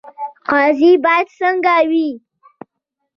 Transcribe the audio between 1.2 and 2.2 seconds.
څنګه وي؟